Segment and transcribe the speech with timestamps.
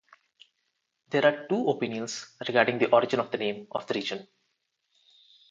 [1.11, 4.27] There are two opinions regarding the origin of the name of the region.